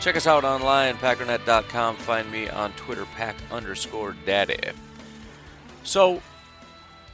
[0.00, 1.96] Check us out online, packernet.com.
[1.96, 4.56] Find me on Twitter, pack underscore daddy.
[5.82, 6.22] So,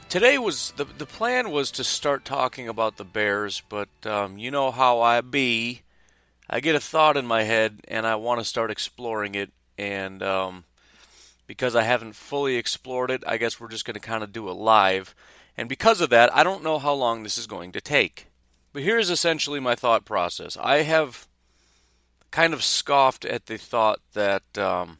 [0.07, 4.51] today was the, the plan was to start talking about the Bears, but um, you
[4.51, 5.81] know how I be.
[6.47, 10.21] I get a thought in my head and I want to start exploring it, and
[10.21, 10.63] um,
[11.47, 14.47] because I haven't fully explored it, I guess we're just going to kind of do
[14.47, 15.15] it live.
[15.57, 18.27] And because of that, I don't know how long this is going to take.
[18.73, 20.55] But here's essentially my thought process.
[20.61, 21.27] I have
[22.35, 24.97] kind of scoffed at the thought that, um,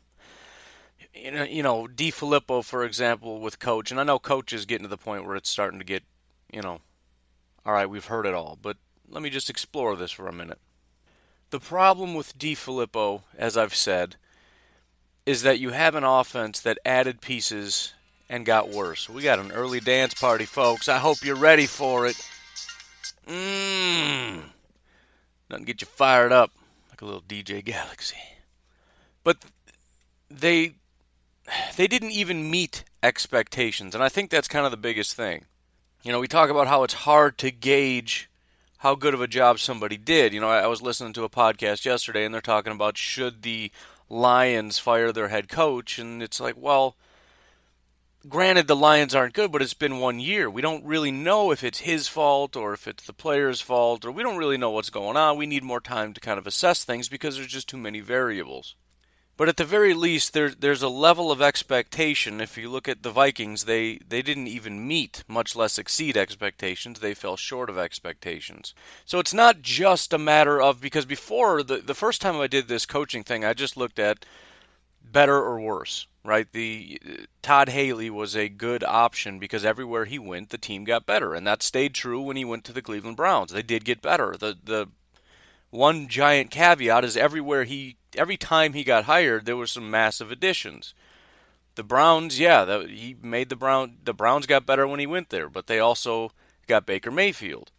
[1.14, 4.86] you know, you know, DeFilippo, for example, with coach, and I know coach is getting
[4.86, 6.04] to the point where it's starting to get,
[6.50, 6.80] you know,
[7.66, 8.78] all right, we've heard it all, but
[9.10, 10.60] let me just explore this for a minute.
[11.50, 14.16] The problem with DeFilippo, as I've said,
[15.26, 17.94] is that you have an offense that added pieces
[18.30, 19.10] and got worse.
[19.10, 20.88] We got an early dance party, folks.
[20.88, 22.16] I hope you're ready for it.
[23.28, 24.42] Mmm.
[25.50, 26.52] Nothing get you fired up
[26.96, 28.16] like a little DJ Galaxy.
[29.26, 29.38] But
[30.32, 30.76] they
[31.76, 35.44] they didn't even meet expectations, and I think that's kind of the biggest thing.
[36.04, 38.30] You know, we talk about how it's hard to gauge
[38.78, 40.34] how good of a job somebody did.
[40.34, 43.72] You know, I was listening to a podcast yesterday and they're talking about should the
[44.08, 46.96] Lions fire their head coach and it's like, well,
[48.28, 50.50] granted the Lions aren't good, but it's been one year.
[50.50, 54.12] We don't really know if it's his fault or if it's the player's fault, or
[54.12, 55.38] we don't really know what's going on.
[55.38, 58.76] We need more time to kind of assess things because there's just too many variables.
[59.38, 62.40] But at the very least, there, there's a level of expectation.
[62.40, 67.00] If you look at the Vikings, they, they didn't even meet, much less exceed expectations.
[67.00, 68.74] They fell short of expectations.
[69.04, 72.70] So it's not just a matter of, because before, the, the first time I did
[72.70, 74.26] this coaching thing, I just looked at
[75.12, 76.52] better or worse right?
[76.52, 77.00] The
[77.42, 81.46] Todd Haley was a good option because everywhere he went, the team got better, and
[81.48, 83.52] that stayed true when he went to the Cleveland Browns.
[83.52, 84.36] They did get better.
[84.38, 84.90] The the
[85.70, 90.32] one giant caveat is everywhere he every time he got hired, there were some massive
[90.32, 90.94] additions.
[91.76, 95.30] The Browns, yeah, the, he made the Brown the Browns got better when he went
[95.30, 96.32] there, but they also
[96.68, 97.72] got Baker Mayfield.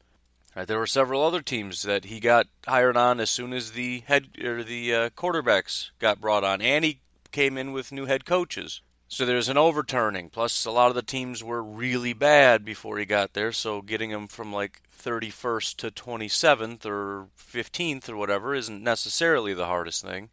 [0.54, 4.00] Right, there were several other teams that he got hired on as soon as the
[4.06, 7.00] head or the uh, quarterbacks got brought on, and he
[7.36, 8.80] came in with new head coaches.
[9.08, 10.30] So there's an overturning.
[10.30, 13.52] Plus, a lot of the teams were really bad before he got there.
[13.52, 19.66] So getting him from like 31st to 27th or 15th or whatever isn't necessarily the
[19.66, 20.30] hardest thing.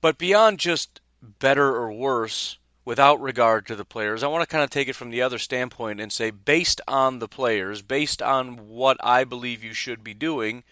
[0.00, 2.56] But beyond just better or worse,
[2.86, 5.38] without regard to the players, I want to kind of take it from the other
[5.38, 10.14] standpoint and say, based on the players, based on what I believe you should be
[10.14, 10.64] doing,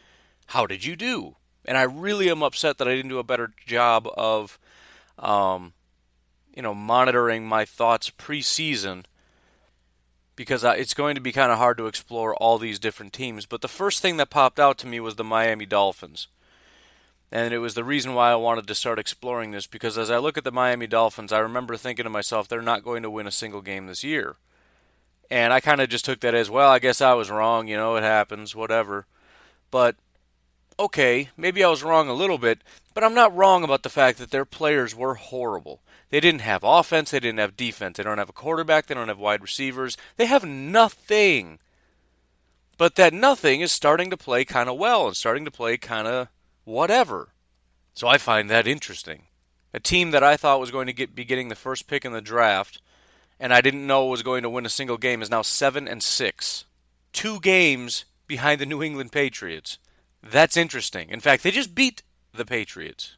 [0.46, 1.36] how did you do?
[1.66, 4.58] And I really am upset that I didn't do a better job of
[5.18, 5.72] um,
[6.54, 9.04] you know, monitoring my thoughts preseason
[10.36, 13.46] because it's going to be kind of hard to explore all these different teams.
[13.46, 16.28] But the first thing that popped out to me was the Miami Dolphins.
[17.30, 20.18] And it was the reason why I wanted to start exploring this because as I
[20.18, 23.26] look at the Miami Dolphins, I remember thinking to myself, they're not going to win
[23.26, 24.36] a single game this year.
[25.30, 27.76] And I kind of just took that as, well, I guess I was wrong, you
[27.76, 29.06] know, it happens, whatever.
[29.70, 29.96] But
[30.78, 32.60] okay, maybe I was wrong a little bit,
[32.92, 35.80] but I'm not wrong about the fact that their players were horrible.
[36.10, 39.08] They didn't have offense, they didn't have defense, they don't have a quarterback, they don't
[39.08, 41.58] have wide receivers, they have nothing.
[42.76, 46.06] But that nothing is starting to play kind of well and starting to play kind
[46.06, 46.28] of
[46.64, 47.30] whatever.
[47.94, 49.24] So I find that interesting.
[49.72, 52.12] A team that I thought was going to get, be getting the first pick in
[52.12, 52.80] the draft
[53.40, 56.02] and I didn't know was going to win a single game is now 7 and
[56.02, 56.64] 6.
[57.12, 59.78] Two games behind the New England Patriots.
[60.24, 61.10] That's interesting.
[61.10, 62.02] In fact, they just beat
[62.32, 63.16] the Patriots.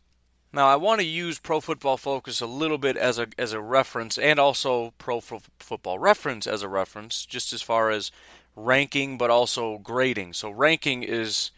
[0.53, 3.61] Now, I want to use Pro Football Focus a little bit as a as a
[3.61, 8.11] reference, and also Pro F- Football Reference as a reference, just as far as
[8.55, 10.32] ranking, but also grading.
[10.32, 11.50] So, ranking is,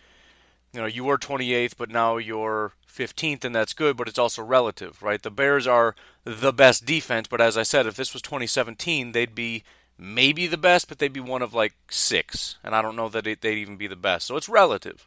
[0.73, 4.43] you know, you were 28th, but now you're 15th, and that's good, but it's also
[4.43, 5.23] relative, right?
[5.23, 5.94] The Bears are
[6.25, 9.62] the best defense, but as I said, if this was 2017, they'd be
[9.97, 13.25] maybe the best, but they'd be one of like six, and I don't know that
[13.25, 14.27] they'd even be the best.
[14.27, 15.06] So it's relative.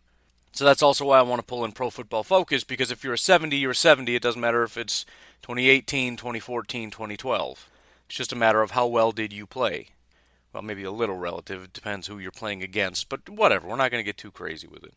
[0.52, 3.14] So that's also why I want to pull in Pro Football Focus because if you're
[3.14, 4.16] a 70, you're a 70.
[4.16, 5.06] It doesn't matter if it's
[5.44, 7.70] 2018, 2014, 2012.
[8.08, 9.90] It's just a matter of how well did you play.
[10.52, 11.64] Well, maybe a little relative.
[11.64, 13.68] It depends who you're playing against, but whatever.
[13.68, 14.94] We're not going to get too crazy with it.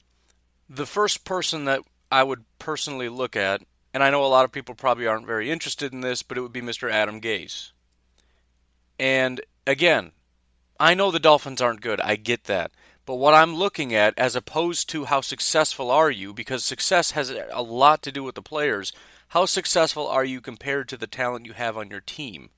[0.68, 3.62] The first person that I would personally look at
[3.94, 6.40] and I know a lot of people probably aren't very interested in this, but it
[6.40, 6.90] would be Mr.
[6.90, 7.70] Adam Gase.
[8.98, 10.10] And again,
[10.80, 12.00] I know the Dolphins aren't good.
[12.00, 12.72] I get that.
[13.06, 17.30] But what I'm looking at, as opposed to how successful are you, because success has
[17.30, 18.92] a lot to do with the players,
[19.28, 22.50] how successful are you compared to the talent you have on your team?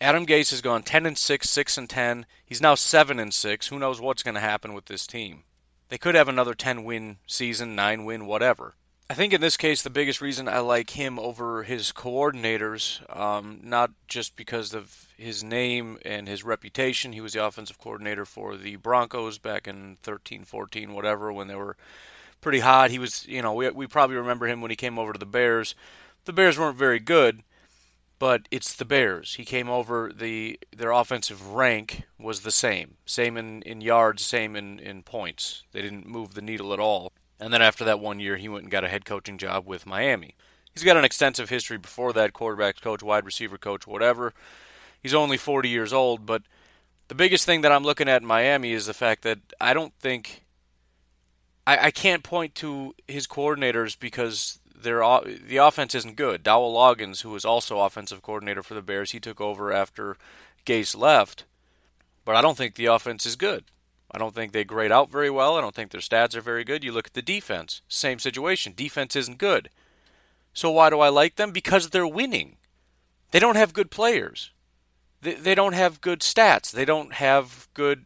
[0.00, 2.26] Adam Gase has gone 10 and 6, 6 and 10.
[2.44, 3.68] He's now 7 and 6.
[3.68, 5.44] Who knows what's going to happen with this team?
[5.88, 8.74] They could have another 10 win season, 9 win, whatever.
[9.12, 13.60] I think in this case, the biggest reason I like him over his coordinators, um,
[13.62, 17.12] not just because of his name and his reputation.
[17.12, 21.54] He was the offensive coordinator for the Broncos back in 13, 14, whatever, when they
[21.54, 21.76] were
[22.40, 22.90] pretty hot.
[22.90, 25.26] He was, you know, we, we probably remember him when he came over to the
[25.26, 25.74] Bears.
[26.24, 27.42] The Bears weren't very good,
[28.18, 29.34] but it's the Bears.
[29.34, 34.56] He came over the their offensive rank was the same, same in, in yards, same
[34.56, 35.64] in, in points.
[35.72, 37.12] They didn't move the needle at all.
[37.42, 39.84] And then after that one year, he went and got a head coaching job with
[39.84, 40.36] Miami.
[40.72, 44.32] He's got an extensive history before that quarterbacks coach, wide receiver coach, whatever.
[45.02, 46.42] He's only 40 years old, but
[47.08, 49.92] the biggest thing that I'm looking at in Miami is the fact that I don't
[49.98, 50.44] think
[51.66, 56.44] I, I can't point to his coordinators because their the offense isn't good.
[56.44, 60.16] Dowell Loggains, who was also offensive coordinator for the Bears, he took over after
[60.64, 61.44] Gase left,
[62.24, 63.64] but I don't think the offense is good.
[64.14, 65.56] I don't think they grade out very well.
[65.56, 66.84] I don't think their stats are very good.
[66.84, 68.74] You look at the defense, same situation.
[68.76, 69.70] Defense isn't good.
[70.52, 71.50] So why do I like them?
[71.50, 72.56] Because they're winning.
[73.30, 74.50] They don't have good players.
[75.22, 76.70] They, they don't have good stats.
[76.70, 78.04] They don't have good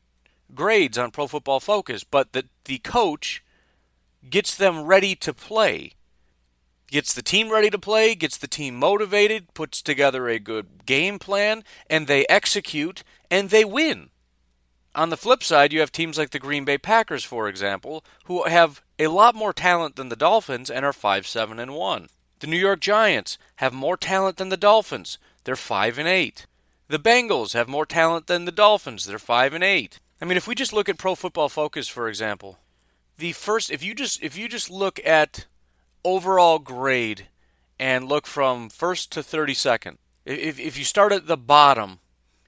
[0.55, 2.05] grades on Pro Football Focus.
[2.05, 3.43] But the, the coach
[4.31, 5.93] gets them ready to play,
[6.89, 11.19] gets the team ready to play, gets the team motivated, puts together a good game
[11.19, 14.11] plan, and they execute and they win.
[14.97, 18.45] On the flip side, you have teams like the Green Bay Packers, for example, who
[18.45, 22.09] have a lot more talent than the Dolphins and are 5 7 and 1.
[22.41, 25.19] The New York Giants have more talent than the Dolphins.
[25.45, 26.47] They're 5 and 8.
[26.89, 29.05] The Bengals have more talent than the Dolphins.
[29.05, 30.01] They're 5 and 8.
[30.23, 32.59] I mean, if we just look at Pro Football Focus, for example,
[33.19, 35.45] the first if you just if you just look at
[36.05, 37.29] overall grade
[37.79, 42.01] and look from first to 32nd, if if you start at the bottom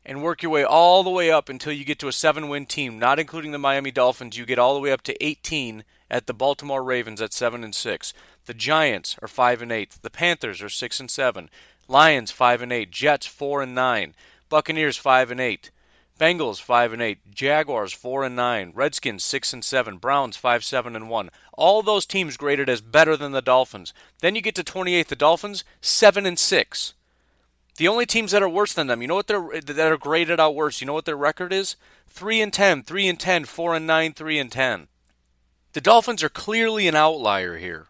[0.04, 2.66] and work your way all the way up until you get to a seven win
[2.66, 4.36] team, not including the Miami Dolphins.
[4.36, 7.74] You get all the way up to 18 at the Baltimore Ravens at 7 and
[7.74, 8.14] 6.
[8.46, 9.98] The Giants are 5 and 8.
[10.02, 11.50] The Panthers are 6 and 7.
[11.86, 12.90] Lions 5 and 8.
[12.90, 14.14] Jets 4 and 9.
[14.48, 15.70] Buccaneers 5 and 8.
[16.18, 20.96] Bengals 5 and 8, Jaguars 4 and 9, Redskins 6 and 7, Browns 5 7
[20.96, 21.30] and 1.
[21.52, 23.94] All those teams graded as better than the Dolphins.
[24.20, 26.94] Then you get to 28th the Dolphins 7 and 6.
[27.78, 30.40] The only teams that are worse than them, you know what they're that are graded
[30.40, 30.80] out worse.
[30.80, 31.76] You know what their record is?
[32.08, 34.88] Three and 10, 3 and 10, 4 and 9, 3 and 10.
[35.74, 37.86] The Dolphins are clearly an outlier here.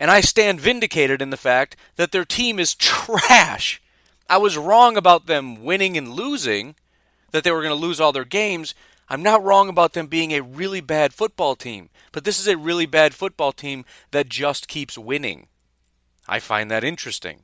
[0.00, 3.82] And I stand vindicated in the fact that their team is trash.
[4.30, 6.74] I was wrong about them winning and losing,
[7.32, 8.74] that they were going to lose all their games.
[9.10, 12.56] I'm not wrong about them being a really bad football team, but this is a
[12.56, 15.48] really bad football team that just keeps winning.
[16.26, 17.40] I find that interesting.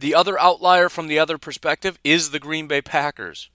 [0.00, 3.50] The other outlier from the other perspective is the Green Bay Packers.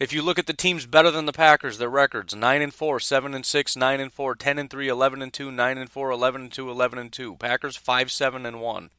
[0.00, 2.98] If you look at the teams better than the Packers, their records 9 and 4,
[2.98, 6.10] 7 and 6, 9 and 4, 10 and 3, 11 and 2, 9 and 4,
[6.10, 7.36] 11 and 2, 11 and 2.
[7.36, 8.90] Packers 5 7 and 1.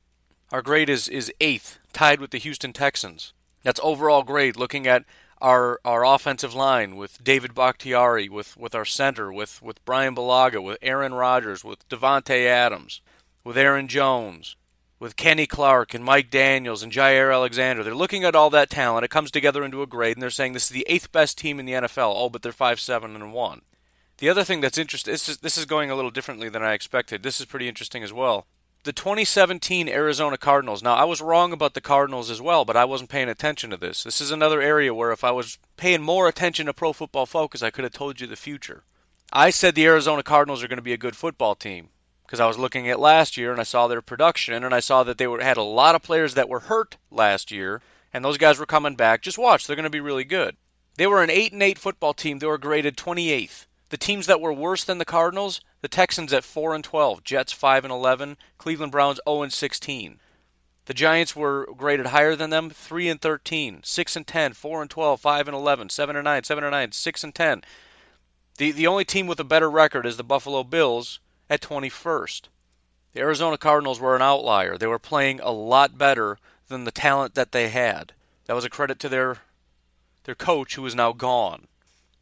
[0.54, 3.34] Our grade is is 8th, tied with the Houston Texans.
[3.64, 5.04] That's overall grade looking at
[5.42, 10.64] our our offensive line with David Bakhtiari, with, with our center, with, with Bryan Bulaga,
[10.64, 13.02] with Aaron Rodgers, with Davante Adams,
[13.44, 14.56] with Aaron Jones,
[15.02, 17.84] with Kenny Clark and Mike Daniels and Jaire Alexander.
[17.84, 19.04] They're looking at all that talent.
[19.04, 21.60] It comes together into a grade, and they're saying this is the eighth best team
[21.60, 22.14] in the NFL.
[22.16, 23.64] Oh, but they're five, seven, and one.
[24.20, 26.74] The other thing that's interesting, this is, this is going a little differently than I
[26.74, 27.24] expected.
[27.24, 28.46] This is pretty interesting as well.
[28.84, 30.84] The 2017 Arizona Cardinals.
[30.84, 33.78] Now, I was wrong about the Cardinals as well, but I wasn't paying attention to
[33.78, 34.04] this.
[34.04, 37.64] This is another area where if I was paying more attention to Pro Football Focus,
[37.64, 38.84] I could have told you the future.
[39.34, 41.90] I said the Arizona Cardinals are going to be a good football team
[42.32, 45.04] because I was looking at last year and I saw their production and I saw
[45.04, 47.82] that they were, had a lot of players that were hurt last year
[48.14, 49.22] and those guys were coming back.
[49.22, 50.56] Just watch, they're going to be really good.
[50.96, 52.40] They were an 8 and 8 football team.
[52.40, 53.66] They were graded 28th.
[53.90, 57.52] The teams that were worse than the Cardinals, the Texans at 4 and 12, Jets
[57.52, 60.20] 5 and 11, Cleveland Browns 0 and 16.
[60.86, 64.90] The Giants were graded higher than them, 3 and 13, 6 and 10, 4 and
[64.90, 67.62] 12, 5 and 11, 7 and 9, 7 and 9, 6 and 10.
[68.58, 71.20] The the only team with a better record is the Buffalo Bills
[71.52, 72.44] at 21st.
[73.12, 74.78] The Arizona Cardinals were an outlier.
[74.78, 76.38] They were playing a lot better
[76.70, 78.14] than the talent that they had.
[78.46, 79.40] That was a credit to their
[80.24, 81.68] their coach who is now gone.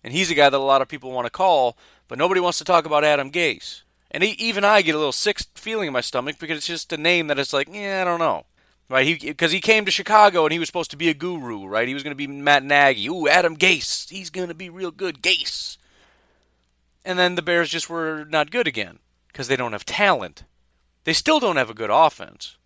[0.03, 2.57] And he's a guy that a lot of people want to call, but nobody wants
[2.57, 3.81] to talk about Adam Gase.
[4.09, 6.93] And he, even I get a little sick feeling in my stomach because it's just
[6.93, 8.45] a name that it's like, yeah, I don't know.
[8.89, 9.05] Right?
[9.05, 11.87] He because he came to Chicago and he was supposed to be a guru, right?
[11.87, 13.07] He was going to be Matt Nagy.
[13.07, 14.09] Ooh, Adam Gase.
[14.09, 15.21] He's going to be real good.
[15.21, 15.77] Gase.
[17.05, 18.97] And then the Bears just were not good again
[19.31, 20.43] because they don't have talent.
[21.03, 22.57] They still don't have a good offense.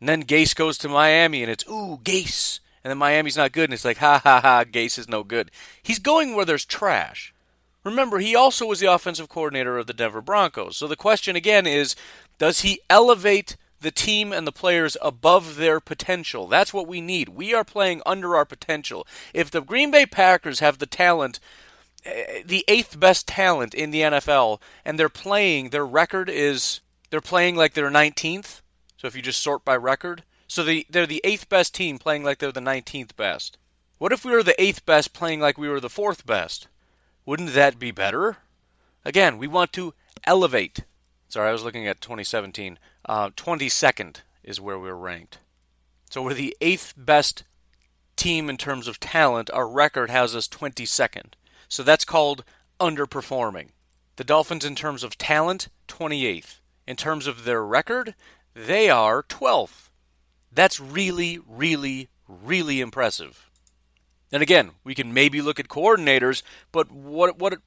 [0.00, 2.60] And then Gase goes to Miami and it's, ooh, Gase.
[2.84, 5.50] And then Miami's not good and it's like, ha ha ha, Gase is no good.
[5.82, 7.34] He's going where there's trash.
[7.84, 10.76] Remember, he also was the offensive coordinator of the Denver Broncos.
[10.76, 11.94] So the question again is
[12.38, 16.46] does he elevate the team and the players above their potential?
[16.46, 17.30] That's what we need.
[17.30, 19.06] We are playing under our potential.
[19.32, 21.38] If the Green Bay Packers have the talent,
[22.44, 27.56] the eighth best talent in the NFL, and they're playing, their record is they're playing
[27.56, 28.60] like they're 19th.
[28.96, 32.24] So if you just sort by record, so they, they're the eighth best team playing
[32.24, 33.58] like they're the 19th best.
[33.98, 36.68] What if we were the eighth best playing like we were the fourth best?
[37.24, 38.38] Wouldn't that be better?
[39.04, 39.94] Again, we want to
[40.24, 40.80] elevate.
[41.28, 42.78] Sorry, I was looking at 2017.
[43.04, 45.38] Uh, 22nd is where we're ranked.
[46.10, 47.44] So we're the eighth best
[48.16, 49.50] team in terms of talent.
[49.50, 51.32] Our record has us 22nd.
[51.68, 52.44] So that's called
[52.80, 53.68] underperforming.
[54.16, 56.60] The Dolphins, in terms of talent, 28th.
[56.86, 58.14] In terms of their record,
[58.54, 59.90] they are 12th.
[60.52, 63.50] That's really, really, really impressive.
[64.32, 66.42] And again, we can maybe look at coordinators,
[66.72, 67.60] but what what it,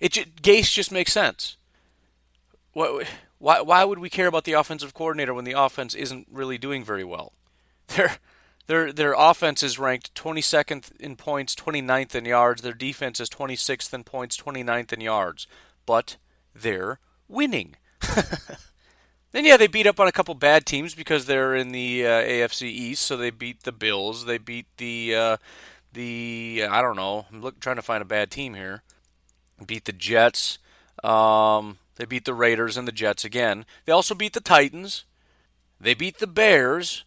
[0.00, 1.56] it Gase just makes sense.
[2.72, 3.06] What,
[3.38, 6.84] why why would we care about the offensive coordinator when the offense isn't really doing
[6.84, 7.32] very well?
[7.88, 8.16] Their
[8.66, 12.62] their their offense is ranked 22nd in points, 29th in yards.
[12.62, 15.46] Their defense is 26th in points, 29th in yards.
[15.84, 16.16] But
[16.54, 17.76] they're winning.
[19.36, 22.22] Then yeah, they beat up on a couple bad teams because they're in the uh,
[22.22, 23.02] AFC East.
[23.02, 24.24] So they beat the Bills.
[24.24, 25.36] They beat the uh,
[25.92, 27.26] the I don't know.
[27.30, 28.82] I'm look, trying to find a bad team here.
[29.66, 30.58] Beat the Jets.
[31.04, 33.66] Um, they beat the Raiders and the Jets again.
[33.84, 35.04] They also beat the Titans.
[35.78, 37.04] They beat the Bears.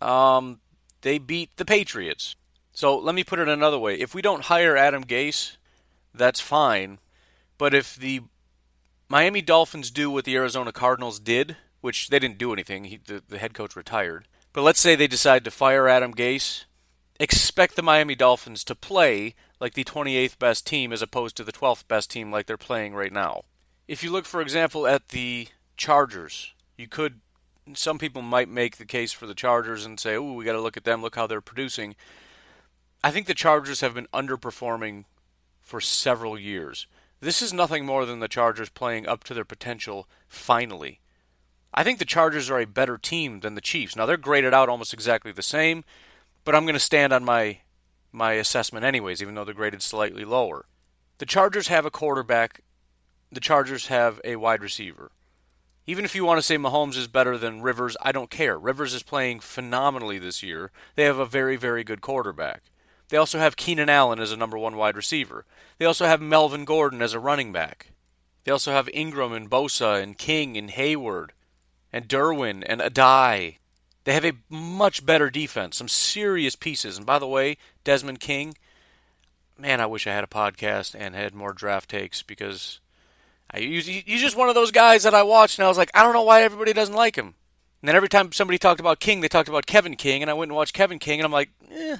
[0.00, 0.60] Um,
[1.02, 2.36] they beat the Patriots.
[2.72, 5.56] So let me put it another way: if we don't hire Adam Gase,
[6.14, 6.98] that's fine.
[7.58, 8.22] But if the
[9.08, 12.84] Miami Dolphins do what the Arizona Cardinals did, which they didn't do anything.
[12.84, 14.26] He, the, the head coach retired.
[14.52, 16.64] But let's say they decide to fire Adam Gase.
[17.20, 21.52] Expect the Miami Dolphins to play like the 28th best team as opposed to the
[21.52, 23.42] 12th best team like they're playing right now.
[23.86, 27.20] If you look, for example, at the Chargers, you could.
[27.74, 30.60] Some people might make the case for the Chargers and say, "Oh, we got to
[30.60, 31.02] look at them.
[31.02, 31.96] Look how they're producing."
[33.02, 35.04] I think the Chargers have been underperforming
[35.60, 36.86] for several years.
[37.20, 41.00] This is nothing more than the Chargers playing up to their potential finally.
[41.74, 43.96] I think the Chargers are a better team than the Chiefs.
[43.96, 45.84] Now they're graded out almost exactly the same,
[46.44, 47.60] but I'm going to stand on my
[48.12, 50.66] my assessment anyways, even though they're graded slightly lower.
[51.18, 52.62] The Chargers have a quarterback.
[53.30, 55.10] The Chargers have a wide receiver.
[55.86, 58.58] Even if you want to say Mahomes is better than Rivers, I don't care.
[58.58, 60.72] Rivers is playing phenomenally this year.
[60.96, 62.64] They have a very, very good quarterback.
[63.08, 65.44] They also have Keenan Allen as a number one wide receiver.
[65.78, 67.92] They also have Melvin Gordon as a running back.
[68.42, 71.32] They also have Ingram and Bosa and King and Hayward
[71.92, 73.58] and Derwin and Addae.
[74.04, 76.96] They have a much better defense, some serious pieces.
[76.96, 78.56] And by the way, Desmond King,
[79.58, 82.80] man, I wish I had a podcast and had more draft takes because
[83.50, 86.02] I, he's just one of those guys that I watched and I was like, I
[86.02, 87.34] don't know why everybody doesn't like him.
[87.80, 90.34] And then every time somebody talked about King, they talked about Kevin King, and I
[90.34, 91.98] went and watched Kevin King, and I'm like, eh,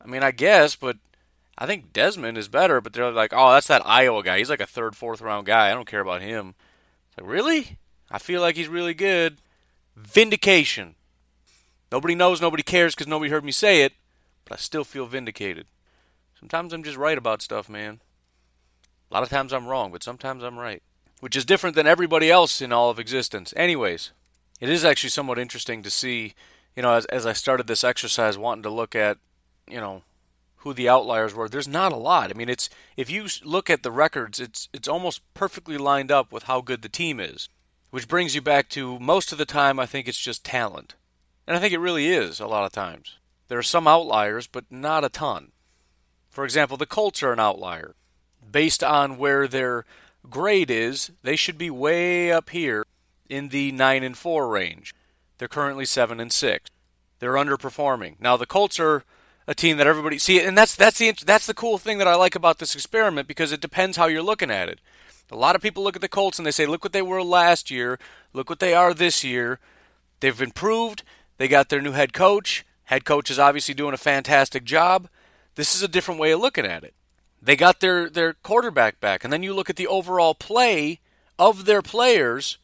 [0.00, 0.98] I mean, I guess, but
[1.58, 2.80] I think Desmond is better.
[2.80, 4.38] But they're like, oh, that's that Iowa guy.
[4.38, 5.70] He's like a third, fourth round guy.
[5.70, 6.54] I don't care about him.
[7.08, 7.78] It's like, really?
[8.10, 9.38] I feel like he's really good.
[9.96, 10.94] Vindication.
[11.90, 13.92] Nobody knows, nobody cares because nobody heard me say it,
[14.44, 15.66] but I still feel vindicated.
[16.38, 18.00] Sometimes I'm just right about stuff, man.
[19.12, 20.82] A lot of times I'm wrong, but sometimes I'm right.
[21.20, 23.52] Which is different than everybody else in all of existence.
[23.54, 24.10] Anyways,
[24.58, 26.32] it is actually somewhat interesting to see,
[26.74, 29.18] you know, as, as I started this exercise wanting to look at
[29.68, 30.02] you know
[30.56, 31.46] who the outliers were.
[31.46, 32.30] There's not a lot.
[32.30, 36.32] I mean, it's if you look at the records, it's it's almost perfectly lined up
[36.32, 37.50] with how good the team is,
[37.90, 40.94] which brings you back to most of the time I think it's just talent.
[41.46, 43.18] And I think it really is a lot of times.
[43.48, 45.52] There are some outliers, but not a ton.
[46.30, 47.94] For example, the Colts are an outlier.
[48.52, 49.84] Based on where their
[50.30, 52.84] grade is, they should be way up here
[53.28, 54.94] in the 9 and 4 range.
[55.38, 56.70] They're currently 7 and 6.
[57.18, 58.20] They're underperforming.
[58.20, 59.04] Now the Colts are
[59.46, 62.14] a team that everybody see, and that's that's the that's the cool thing that I
[62.14, 64.80] like about this experiment because it depends how you're looking at it.
[65.30, 67.22] A lot of people look at the Colts and they say, "Look what they were
[67.22, 67.98] last year.
[68.32, 69.58] Look what they are this year.
[70.20, 71.02] They've improved.
[71.38, 72.64] They got their new head coach.
[72.84, 75.08] Head coach is obviously doing a fantastic job."
[75.54, 76.94] This is a different way of looking at it.
[77.42, 79.24] They got their, their quarterback back.
[79.24, 81.00] And then you look at the overall play
[81.38, 82.58] of their players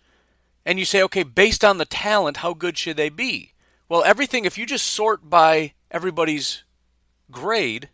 [0.65, 3.55] and you say, okay, based on the talent, how good should they be?
[3.89, 6.63] Well, everything, if you just sort by everybody's
[7.31, 7.89] grade,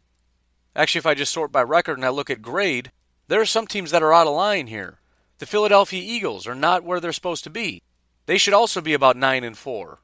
[0.76, 2.92] actually, if I just sort by record and I look at grade,
[3.28, 4.98] there are some teams that are out of line here.
[5.38, 7.80] The Philadelphia Eagles are not where they're supposed to be.
[8.26, 10.00] They should also be about 9 and 4.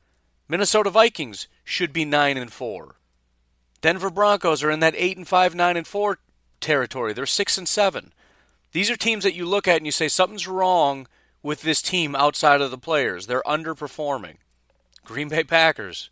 [0.49, 2.97] Minnesota Vikings should be 9 and 4.
[3.81, 6.19] Denver Broncos are in that 8 and 5, 9 and 4
[6.61, 7.13] territory.
[7.13, 8.13] They're 6 and 7.
[8.73, 11.07] These are teams that you look at and you say something's wrong
[11.43, 13.27] with this team outside of the players.
[13.27, 14.37] They're underperforming.
[15.05, 16.11] Green Bay Packers,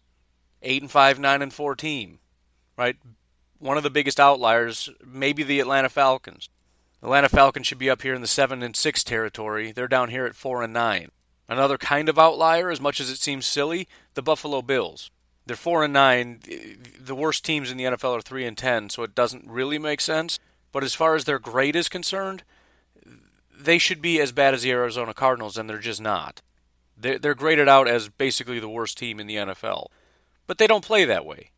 [0.63, 2.19] 8 and 5, 9 and 4 team,
[2.77, 2.97] right?
[3.59, 6.49] One of the biggest outliers, maybe the Atlanta Falcons.
[7.03, 9.71] Atlanta Falcons should be up here in the 7 and 6 territory.
[9.71, 11.11] They're down here at 4 and 9.
[11.49, 15.11] Another kind of outlier, as much as it seems silly, the Buffalo Bills.
[15.49, 16.41] They're 4 and 9.
[17.01, 20.03] The worst teams in the NFL are 3 and 10, so it doesn't really make
[20.03, 20.39] sense.
[20.73, 22.43] But as far as their grade is concerned,
[23.59, 26.43] they should be as bad as the Arizona Cardinals, and they're just not.
[26.99, 29.87] They're, they're graded out as basically the worst team in the NFL.
[30.47, 31.51] But they don't play that way.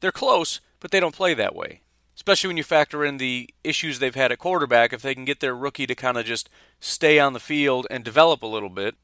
[0.00, 1.82] They're close, but they don't play that way.
[2.16, 4.92] Especially when you factor in the issues they've had at quarterback.
[4.92, 8.02] If they can get their rookie to kind of just stay on the field and
[8.02, 8.96] develop a little bit,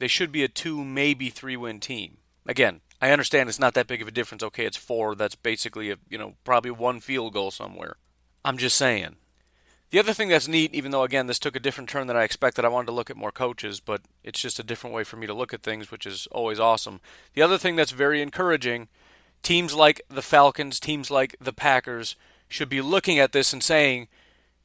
[0.00, 2.18] they should be a two, maybe three win team.
[2.46, 4.42] Again, I understand it's not that big of a difference.
[4.42, 5.14] Okay, it's four.
[5.14, 7.96] That's basically a you know probably one field goal somewhere.
[8.44, 9.16] I'm just saying.
[9.90, 12.24] The other thing that's neat, even though again this took a different turn than I
[12.24, 15.16] expected, I wanted to look at more coaches, but it's just a different way for
[15.16, 17.00] me to look at things, which is always awesome.
[17.34, 18.88] The other thing that's very encouraging,
[19.42, 22.16] teams like the Falcons, teams like the Packers
[22.48, 24.08] should be looking at this and saying,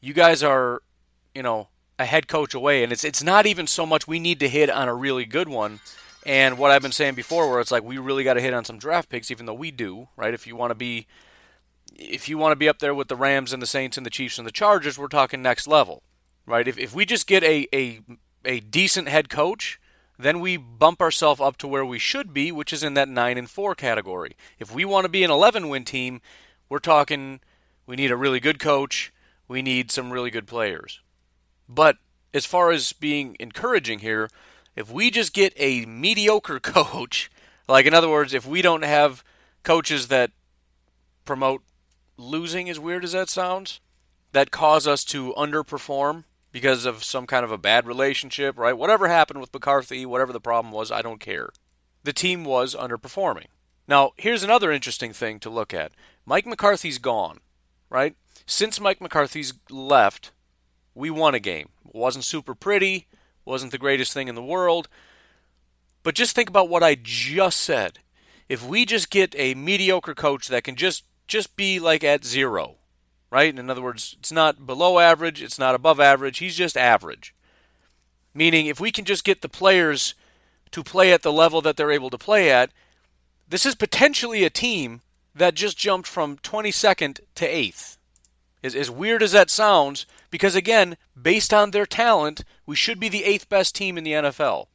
[0.02, 0.82] "You guys are,
[1.34, 4.40] you know, a head coach away," and it's it's not even so much we need
[4.42, 5.80] to hit on a really good one.
[6.25, 8.63] And what I've been saying before, where it's like we really got to hit on
[8.63, 10.34] some draft picks, even though we do, right?
[10.34, 11.08] If you want to be
[11.96, 14.10] if you want to be up there with the Rams and the Saints and the
[14.10, 16.03] Chiefs and the Chargers, we're talking next level,
[16.46, 16.68] right?
[16.68, 18.00] If, if we just get a, a,
[18.44, 19.80] a decent head coach,
[20.18, 23.38] then we bump ourselves up to where we should be, which is in that 9
[23.38, 24.36] and 4 category.
[24.59, 26.22] If we want to be an 11 win team,
[26.70, 27.42] we're talking
[27.86, 29.14] we need a really good coach,
[29.48, 31.01] we need some really good players.
[31.68, 31.98] But
[32.33, 34.29] as far as being encouraging here,
[34.75, 37.31] if we just get a mediocre coach,
[37.68, 39.24] like in other words, if we don't have
[39.64, 40.31] coaches that
[41.25, 41.64] promote
[42.18, 43.79] losing, as weird as that sounds,
[44.31, 48.77] that cause us to underperform because of some kind of a bad relationship, right?
[48.77, 51.50] Whatever happened with McCarthy, whatever the problem was, I don't care.
[52.03, 53.48] The team was underperforming.
[53.88, 55.92] Now, here's another interesting thing to look at
[56.25, 57.40] Mike McCarthy's gone,
[57.90, 58.16] right?
[58.46, 60.31] Since Mike McCarthy's left,
[60.94, 61.70] we won a game.
[61.86, 63.07] It wasn't super pretty,
[63.46, 64.88] wasn't the greatest thing in the world.
[66.03, 68.00] But just think about what I just said.
[68.50, 72.75] If we just get a mediocre coach that can just just be like at zero,
[73.32, 73.58] right?
[73.58, 77.34] In other words, it's not below average, it's not above average, he's just average.
[78.34, 80.16] Meaning, if we can just get the players
[80.72, 82.72] to play at the level that they're able to play at,
[83.48, 85.01] this is potentially a team
[85.36, 87.98] that just jumped from 22nd to 8th.
[88.64, 93.07] As, as weird as that sounds, because again, based on their talent, we should be
[93.07, 94.65] the 8th best team in the NFL.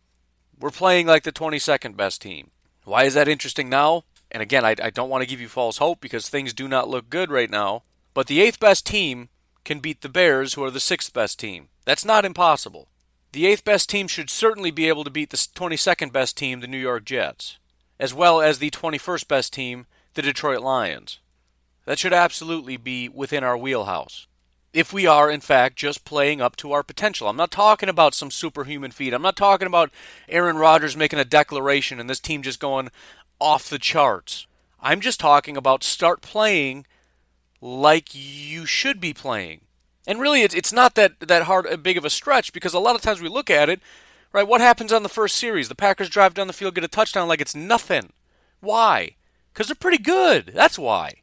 [0.56, 2.52] We're playing like the 22nd best team.
[2.84, 4.04] Why is that interesting now?
[4.30, 6.88] And again, I, I don't want to give you false hope because things do not
[6.88, 7.82] look good right now.
[8.14, 9.30] But the eighth best team
[9.64, 11.70] can beat the Bears, who are the sixth best team.
[11.84, 12.86] That's not impossible.
[13.32, 16.68] The eighth best team should certainly be able to beat the 22nd best team, the
[16.68, 17.58] New York Jets,
[17.98, 21.18] as well as the 21st best team, the Detroit Lions.
[21.84, 24.27] That should absolutely be within our wheelhouse.
[24.72, 27.28] If we are, in fact, just playing up to our potential.
[27.28, 29.14] I'm not talking about some superhuman feat.
[29.14, 29.90] I'm not talking about
[30.28, 32.90] Aaron Rodgers making a declaration and this team just going,
[33.40, 34.46] off the charts.
[34.80, 36.86] I'm just talking about start playing
[37.60, 39.62] like you should be playing.
[40.06, 42.94] And really, it's not that, that hard, uh, big of a stretch because a lot
[42.94, 43.80] of times we look at it,
[44.32, 44.46] right?
[44.46, 45.68] What happens on the first series?
[45.68, 48.12] The Packers drive down the field, get a touchdown like it's nothing.
[48.60, 49.16] Why?
[49.52, 50.52] Because they're pretty good.
[50.54, 51.16] That's why.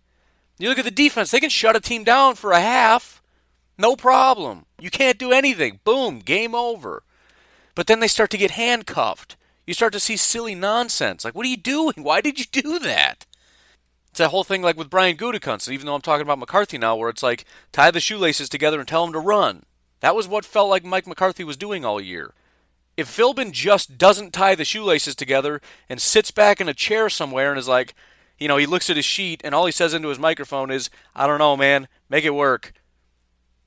[0.60, 3.22] You look at the defense, they can shut a team down for a half.
[3.78, 4.66] No problem.
[4.80, 5.80] You can't do anything.
[5.84, 7.04] Boom, game over.
[7.74, 9.36] But then they start to get handcuffed
[9.66, 11.26] you start to see silly nonsense.
[11.26, 11.96] Like, what are you doing?
[11.98, 13.26] Why did you do that?
[14.10, 16.96] It's that whole thing like with Brian Gutekunst, even though I'm talking about McCarthy now,
[16.96, 19.64] where it's like, tie the shoelaces together and tell him to run.
[20.00, 22.34] That was what felt like Mike McCarthy was doing all year.
[22.96, 25.60] If Philbin just doesn't tie the shoelaces together
[25.90, 27.94] and sits back in a chair somewhere and is like,
[28.38, 30.90] you know, he looks at his sheet and all he says into his microphone is,
[31.14, 32.72] I don't know, man, make it work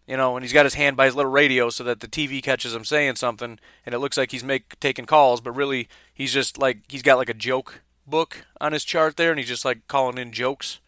[0.08, 2.42] you know, and he's got his hand by his little radio so that the TV
[2.42, 6.32] catches him saying something, and it looks like he's make taking calls, but really he's
[6.32, 9.66] just like he's got like a joke book on his chart there, and he's just
[9.66, 10.80] like calling in jokes.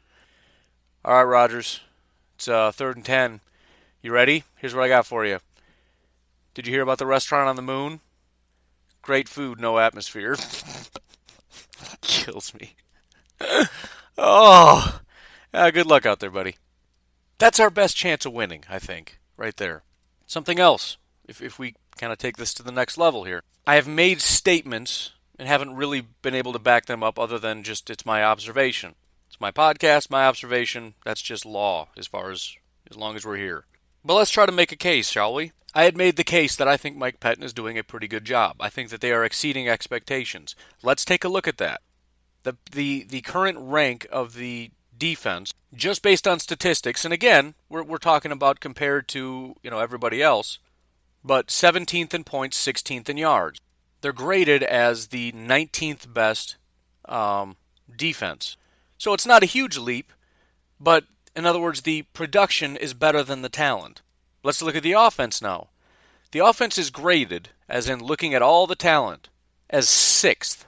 [1.04, 1.80] All right, Rodgers,
[2.36, 3.40] It's uh, third and ten.
[4.00, 4.44] You ready?
[4.56, 5.40] Here's what I got for you.
[6.54, 8.00] Did you hear about the restaurant on the moon?
[9.02, 10.36] Great food, no atmosphere.
[12.00, 12.74] Kills me.
[14.18, 15.00] oh,
[15.52, 16.56] ah, good luck out there, buddy.
[17.40, 19.82] That's our best chance of winning, I think, right there.
[20.26, 23.40] Something else, if, if we kind of take this to the next level here.
[23.66, 27.62] I have made statements and haven't really been able to back them up other than
[27.62, 28.94] just it's my observation.
[29.26, 30.92] It's my podcast, my observation.
[31.02, 32.56] That's just law as far as
[32.90, 33.64] as long as we're here.
[34.04, 35.52] But let's try to make a case, shall we?
[35.74, 38.26] I had made the case that I think Mike Pettine is doing a pretty good
[38.26, 38.56] job.
[38.60, 40.54] I think that they are exceeding expectations.
[40.82, 41.80] Let's take a look at that.
[42.42, 47.82] The the the current rank of the defense, just based on statistics, and again, we're
[47.82, 50.60] we're talking about compared to, you know, everybody else,
[51.24, 53.60] but 17th in points, 16th in yards.
[54.00, 56.56] They're graded as the 19th best
[57.06, 57.56] um,
[57.94, 58.56] defense.
[58.96, 60.12] So it's not a huge leap,
[60.78, 64.02] but in other words, the production is better than the talent.
[64.42, 65.68] Let's look at the offense now.
[66.32, 69.28] The offense is graded, as in looking at all the talent,
[69.68, 70.66] as sixth.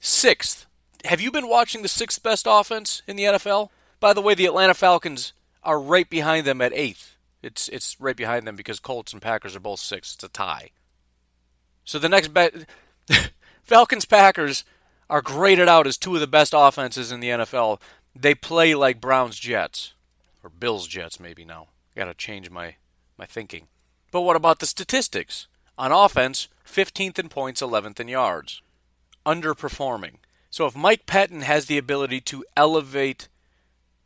[0.00, 0.66] Sixth.
[1.04, 3.70] Have you been watching the sixth best offense in the NFL?
[4.00, 5.32] By the way, the Atlanta Falcons
[5.62, 7.16] are right behind them at eighth.
[7.42, 10.14] It's it's right behind them because Colts and Packers are both six.
[10.14, 10.70] It's a tie.
[11.84, 12.52] So the next bet,
[13.62, 14.64] Falcons Packers
[15.08, 17.80] are graded out as two of the best offenses in the NFL.
[18.14, 19.94] They play like Browns Jets
[20.42, 21.68] or Bills Jets maybe now.
[21.94, 22.74] Got to change my
[23.16, 23.68] my thinking.
[24.10, 25.46] But what about the statistics?
[25.76, 28.62] On offense, 15th in points, 11th in yards.
[29.24, 30.16] Underperforming.
[30.50, 33.28] So if Mike Pettine has the ability to elevate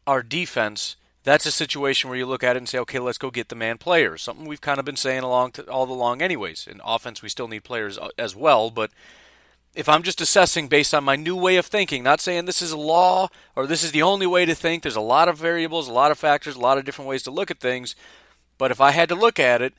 [0.07, 3.31] our defense, that's a situation where you look at it and say, okay, let's go
[3.31, 4.23] get the man players.
[4.23, 6.67] Something we've kind of been saying along to, all along, anyways.
[6.67, 8.91] In offense, we still need players uh, as well, but
[9.75, 12.73] if I'm just assessing based on my new way of thinking, not saying this is
[12.73, 15.89] a law or this is the only way to think, there's a lot of variables,
[15.89, 17.97] a lot of factors, a lot of different ways to look at things.
[18.59, 19.73] But if I had to look at it,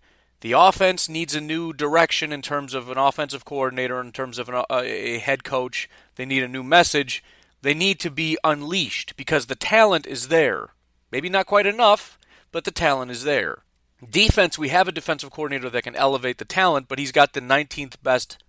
[0.43, 4.49] the offense needs a new direction in terms of an offensive coordinator, in terms of
[4.49, 5.89] an, uh, a head coach.
[6.15, 7.23] They need a new message.
[7.62, 10.71] They need to be unleashed because the talent is there.
[11.13, 12.19] Maybe not quite enough,
[12.51, 13.60] but the talent is there.
[14.08, 17.39] Defense, we have a defensive coordinator that can elevate the talent, but he's got the
[17.39, 18.43] 19th best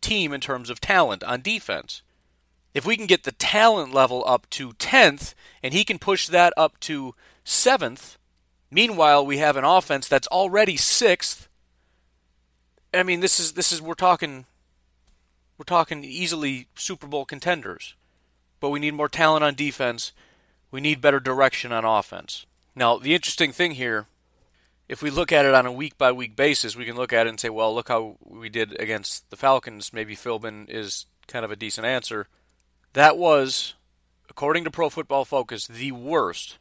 [0.00, 2.00] team in terms of talent on defense.
[2.72, 6.54] If we can get the talent level up to 10th and he can push that
[6.56, 7.14] up to
[7.44, 8.16] 7th,
[8.70, 11.48] meanwhile we have an offense that's already 6th.
[12.94, 14.46] I mean, this is this is we're talking
[15.56, 17.94] we're talking easily Super Bowl contenders.
[18.60, 20.12] But we need more talent on defense
[20.70, 22.46] we need better direction on offense.
[22.74, 24.06] Now, the interesting thing here,
[24.88, 27.26] if we look at it on a week by week basis, we can look at
[27.26, 29.92] it and say, well, look how we did against the Falcons.
[29.92, 32.28] Maybe Philbin is kind of a decent answer.
[32.92, 33.74] That was,
[34.30, 36.58] according to Pro Football Focus, the worst,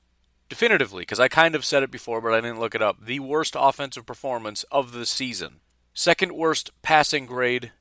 [0.49, 3.19] definitively, because I kind of said it before, but I didn't look it up, the
[3.19, 5.62] worst offensive performance of the season.
[5.93, 7.71] Second worst passing grade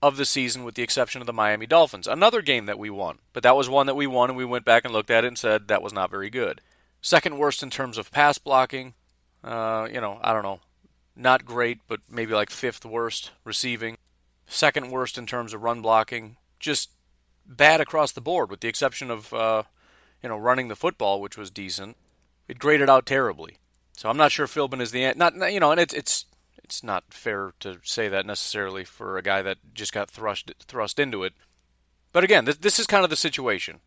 [0.00, 2.08] of the season, with the exception of the Miami Dolphins.
[2.08, 4.64] Another game that we won, but that was one that we won, and we went
[4.64, 6.60] back and looked at it and said that was not very good.
[7.00, 8.94] Second worst in terms of pass blocking.
[9.44, 10.60] Uh, you know, I don't know,
[11.16, 13.96] not great, but maybe like fifth worst receiving.
[14.46, 16.36] Second worst in terms of run blocking.
[16.60, 16.90] Just
[17.44, 19.64] bad across the board, with the exception of uh,
[20.22, 21.96] you know running the football, which was decent.
[22.48, 23.58] It graded out terribly.
[23.96, 26.26] So I'm not sure Philbin is the not you know, and it's it's
[26.62, 30.98] it's not fair to say that necessarily for a guy that just got thrust thrust
[30.98, 31.34] into it.
[32.12, 33.80] But again, this, this is kind of the situation.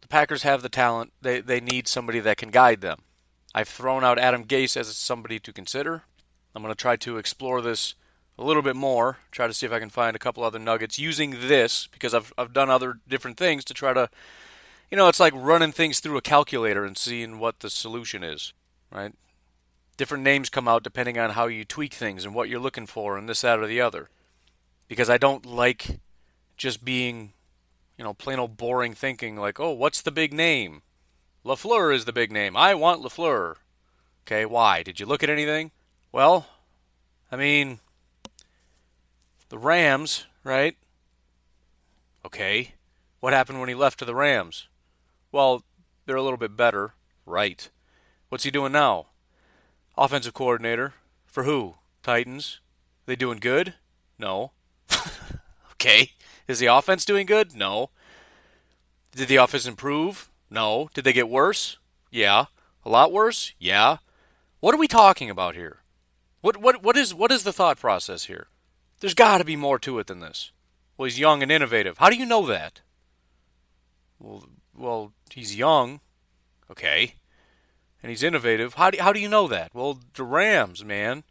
[0.00, 1.12] The Packers have the talent.
[1.20, 3.00] They they need somebody that can guide them.
[3.54, 6.04] I've thrown out Adam Gase as somebody to consider.
[6.54, 7.94] I'm going to try to explore this
[8.38, 10.98] a little bit more, try to see if I can find a couple other nuggets
[10.98, 14.08] using this because I've I've done other different things to try to
[14.90, 18.52] you know, it's like running things through a calculator and seeing what the solution is,
[18.92, 19.14] right?
[20.00, 23.18] different names come out depending on how you tweak things and what you're looking for
[23.18, 24.08] and this, that, or the other.
[24.88, 26.00] Because I don't like
[26.56, 27.34] just being,
[27.98, 30.80] you know, plain old boring thinking like, oh, what's the big name?
[31.44, 32.56] LaFleur is the big name.
[32.56, 33.56] I want LaFleur.
[34.24, 34.82] Okay, why?
[34.82, 35.70] Did you look at anything?
[36.12, 36.46] Well,
[37.30, 37.80] I mean,
[39.50, 40.78] the Rams, right?
[42.24, 42.72] Okay.
[43.20, 44.66] What happened when he left to the Rams?
[45.32, 45.64] Well,
[46.06, 47.68] they're a little bit better, right?
[48.28, 49.06] What's he doing now?
[49.96, 50.94] Offensive coordinator.
[51.26, 51.76] For who?
[52.02, 52.60] Titans.
[53.06, 53.74] They doing good?
[54.18, 54.52] No.
[55.72, 56.12] okay.
[56.48, 57.54] Is the offense doing good?
[57.54, 57.90] No.
[59.14, 60.30] Did the offense improve?
[60.50, 60.90] No.
[60.94, 61.78] Did they get worse?
[62.10, 62.46] Yeah.
[62.84, 63.52] A lot worse?
[63.58, 63.98] Yeah.
[64.60, 65.78] What are we talking about here?
[66.40, 68.48] What what what is what is the thought process here?
[69.00, 70.52] There's got to be more to it than this.
[70.96, 71.98] Well, he's young and innovative.
[71.98, 72.80] How do you know that?
[74.18, 74.44] Well,
[74.80, 76.00] well, he's young.
[76.70, 77.14] Okay.
[78.02, 78.74] and he's innovative.
[78.74, 79.74] How do, how do you know that?
[79.74, 81.24] Well, the Rams, man.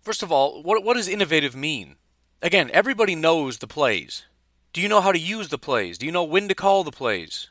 [0.00, 1.96] First of all, what, what does innovative mean?
[2.42, 4.24] Again, everybody knows the plays.
[4.72, 5.98] Do you know how to use the plays?
[5.98, 7.50] Do you know when to call the plays?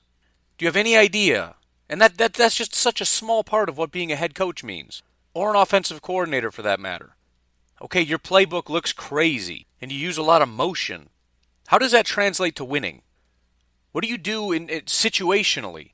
[0.57, 1.55] Do you have any idea?
[1.89, 4.63] And that, that that's just such a small part of what being a head coach
[4.63, 5.03] means,
[5.33, 7.15] or an offensive coordinator for that matter.
[7.81, 11.09] Okay, your playbook looks crazy, and you use a lot of motion.
[11.67, 13.02] How does that translate to winning?
[13.93, 15.91] What do you do in, in situationally?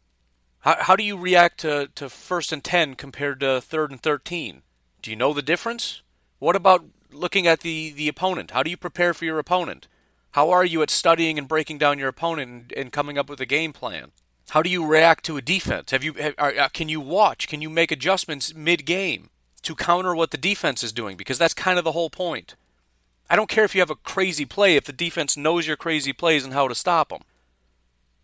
[0.60, 4.62] How, how do you react to, to first and 10 compared to third and 13?
[5.02, 6.02] Do you know the difference?
[6.40, 8.52] What about looking at the, the opponent?
[8.52, 9.90] How do you prepare for your opponent?
[10.32, 13.42] How are you at studying and breaking down your opponent and, and coming up with
[13.42, 14.12] a game plan?
[14.52, 15.92] How do you react to a defense?
[15.92, 17.50] Have you have, are, uh, can you watch?
[17.50, 19.30] Can you make adjustments mid game
[19.64, 21.18] to counter what the defense is doing?
[21.18, 22.56] Because that's kind of the whole point.
[23.30, 26.14] I don't care if you have a crazy play if the defense knows your crazy
[26.14, 27.24] plays and how to stop them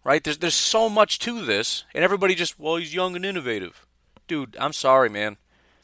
[0.06, 0.24] right?
[0.24, 3.86] There's there's so much to this, and everybody just well he's young and innovative,
[4.28, 4.56] dude.
[4.58, 5.36] I'm sorry, man.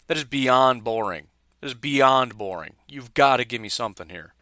[0.07, 1.27] That is beyond boring.
[1.59, 2.75] That is beyond boring.
[2.87, 4.33] You've got to give me something here.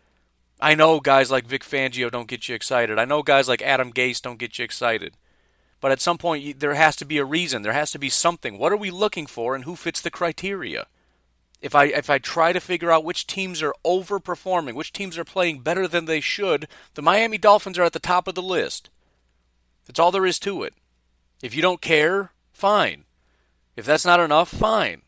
[0.59, 2.99] I know guys like Vic Fangio don't get you excited.
[2.99, 5.15] I know guys like Adam Gase don't get you excited.
[5.81, 7.61] But at some point, there has to be a reason.
[7.61, 8.57] There has to be something.
[8.57, 10.87] What are we looking for, and who fits the criteria?
[11.61, 15.23] If I if I try to figure out which teams are overperforming, which teams are
[15.23, 18.89] playing better than they should, the Miami Dolphins are at the top of the list.
[19.89, 20.75] That's all there is to it.
[21.41, 23.05] If you don't care, fine.
[23.75, 25.01] If that's not enough, fine.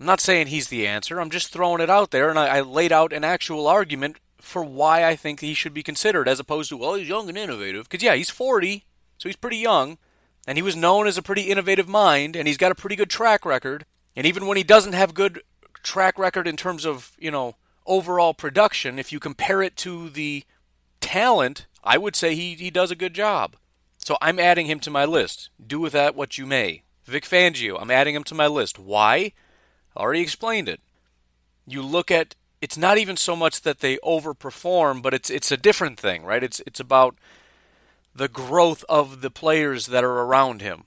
[0.00, 1.20] I'm not saying he's the answer.
[1.20, 4.64] I'm just throwing it out there, and I, I laid out an actual argument for
[4.64, 7.90] why I think he should be considered, as opposed to, well, he's young and innovative.
[7.90, 8.86] Because, yeah, he's 40,
[9.18, 9.98] so he's pretty young,
[10.46, 13.10] and he was known as a pretty innovative mind, and he's got a pretty good
[13.10, 13.84] track record.
[14.16, 15.42] And even when he doesn't have good
[15.82, 20.44] track record in terms of, you know, overall production, if you compare it to the
[21.02, 23.56] talent, I would say he, he does a good job.
[24.04, 25.50] So I'm adding him to my list.
[25.64, 26.82] Do with that what you may.
[27.04, 28.78] Vic Fangio, I'm adding him to my list.
[28.78, 29.32] Why?
[29.96, 30.80] I already explained it.
[31.66, 35.56] You look at it's not even so much that they overperform, but it's it's a
[35.56, 36.42] different thing, right?
[36.42, 37.16] It's it's about
[38.14, 40.84] the growth of the players that are around him.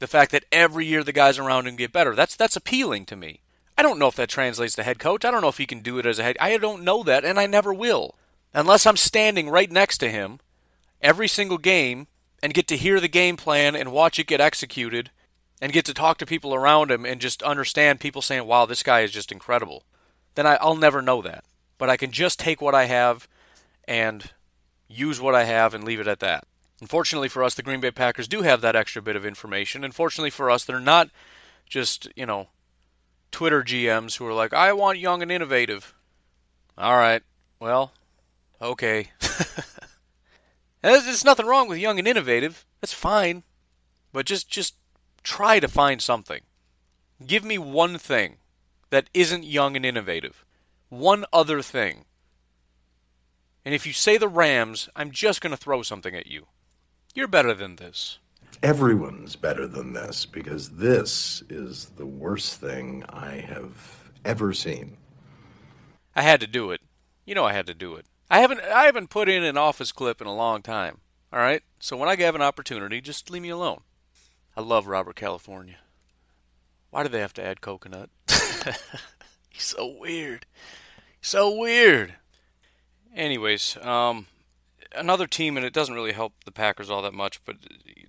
[0.00, 2.14] The fact that every year the guys around him get better.
[2.14, 3.40] That's that's appealing to me.
[3.76, 5.24] I don't know if that translates to head coach.
[5.24, 6.36] I don't know if he can do it as a head.
[6.38, 8.14] I don't know that, and I never will,
[8.52, 10.38] unless I'm standing right next to him
[11.00, 12.06] every single game
[12.42, 15.10] and get to hear the game plan and watch it get executed
[15.60, 18.82] and get to talk to people around him and just understand people saying, wow, this
[18.82, 19.84] guy is just incredible,
[20.34, 21.44] then I, will never know that.
[21.78, 23.28] But I can just take what I have
[23.86, 24.30] and
[24.88, 26.44] use what I have and leave it at that.
[26.80, 29.84] Unfortunately for us, the Green Bay Packers do have that extra bit of information.
[29.84, 31.10] Unfortunately for us, they're not
[31.66, 32.48] just, you know,
[33.30, 35.94] Twitter GMs who are like, I want young and innovative.
[36.78, 37.22] All right,
[37.60, 37.92] well,
[38.62, 39.10] okay.
[40.82, 42.64] There's, there's nothing wrong with young and innovative.
[42.80, 43.42] That's fine.
[44.12, 44.74] But just just
[45.22, 46.40] try to find something.
[47.24, 48.38] Give me one thing
[48.90, 50.44] that isn't young and innovative.
[50.88, 52.04] One other thing.
[53.64, 56.46] And if you say the Rams, I'm just going to throw something at you.
[57.14, 58.18] You're better than this.
[58.62, 64.96] Everyone's better than this because this is the worst thing I have ever seen.
[66.16, 66.80] I had to do it.
[67.24, 68.06] You know I had to do it.
[68.30, 70.98] I haven't I haven't put in an office clip in a long time.
[71.32, 73.80] All right, so when I have an opportunity, just leave me alone.
[74.56, 75.78] I love Robert California.
[76.90, 78.10] Why do they have to add coconut?
[79.50, 80.46] He's so weird.
[81.20, 82.14] So weird.
[83.14, 84.26] Anyways, um,
[84.94, 87.56] another team, and it doesn't really help the Packers all that much, but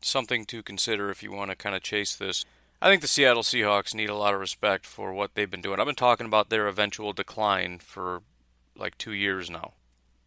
[0.01, 2.45] something to consider if you want to kind of chase this.
[2.81, 5.79] I think the Seattle Seahawks need a lot of respect for what they've been doing.
[5.79, 8.23] I've been talking about their eventual decline for
[8.75, 9.73] like two years now.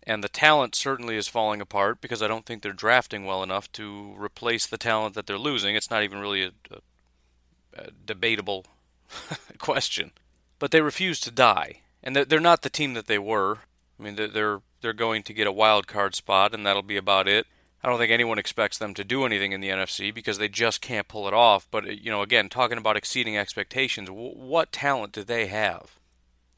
[0.07, 3.73] And the talent certainly is falling apart because I don't think they're drafting well enough
[3.73, 5.75] to replace the talent that they're losing.
[5.75, 8.67] It's not even really a, a, a debatable
[9.59, 10.13] question.
[10.59, 13.61] But they refuse to die, and they're, they're not the team that they were.
[13.99, 17.27] I mean, they're they're going to get a wild card spot, and that'll be about
[17.27, 17.47] it.
[17.83, 20.81] I don't think anyone expects them to do anything in the NFC because they just
[20.81, 21.67] can't pull it off.
[21.71, 25.99] But you know, again, talking about exceeding expectations, what talent do they have?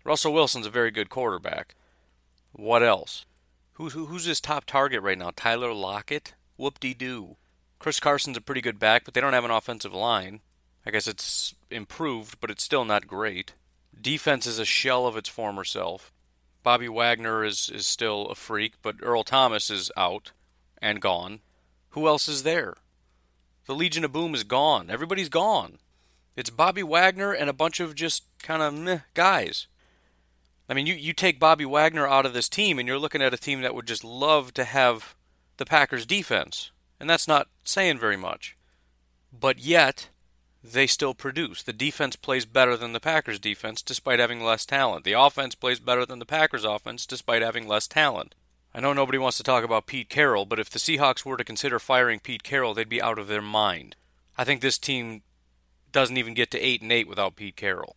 [0.04, 1.74] Russell Wilson's a very good quarterback.
[2.52, 3.26] What else?
[3.76, 5.32] Who's who's his top target right now?
[5.36, 6.32] Tyler Lockett?
[6.56, 7.36] Whoop de doo.
[7.78, 10.40] Chris Carson's a pretty good back, but they don't have an offensive line.
[10.86, 13.52] I guess it's improved, but it's still not great.
[14.00, 16.10] Defense is a shell of its former self.
[16.62, 20.32] Bobby Wagner is, is still a freak, but Earl Thomas is out
[20.80, 21.40] and gone.
[21.90, 22.76] Who else is there?
[23.66, 24.88] The Legion of Boom is gone.
[24.88, 25.80] Everybody's gone.
[26.34, 29.66] It's Bobby Wagner and a bunch of just kind of meh guys.
[30.68, 33.34] I mean, you, you take Bobby Wagner out of this team, and you're looking at
[33.34, 35.14] a team that would just love to have
[35.58, 36.70] the Packers' defense.
[36.98, 38.56] And that's not saying very much.
[39.38, 40.08] But yet,
[40.64, 41.62] they still produce.
[41.62, 45.04] The defense plays better than the Packers defense despite having less talent.
[45.04, 48.34] The offense plays better than the Packers offense despite having less talent.
[48.74, 51.44] I know nobody wants to talk about Pete Carroll, but if the Seahawks were to
[51.44, 53.96] consider firing Pete Carroll, they'd be out of their mind.
[54.36, 55.22] I think this team
[55.92, 57.96] doesn't even get to 8 and 8 without Pete Carroll.